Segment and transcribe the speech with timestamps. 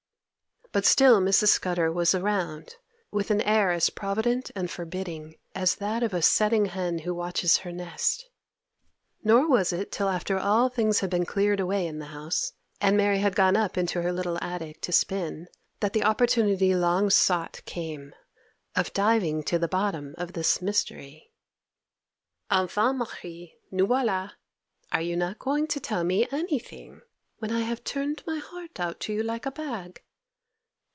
[0.73, 1.49] But still Mrs.
[1.49, 2.75] Scudder was around,
[3.11, 7.57] with an air as provident and forbidding as that of a setting hen who watches
[7.57, 8.29] her nest;
[9.21, 12.95] nor was it till after all things had been cleared away in the house, and
[12.95, 15.49] Mary had gone up into her little attic to spin,
[15.81, 18.13] that the opportunity long sought came,
[18.73, 21.33] of diving to the bottom of this mystery.
[22.49, 24.31] 'Enfin, Marie, nous voilà!
[24.89, 27.01] are you not going to tell me anything,
[27.39, 30.01] when I have turned my heart out to you like a bag?